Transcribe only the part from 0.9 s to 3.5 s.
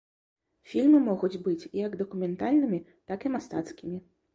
могуць быць як дакументальнымі, так і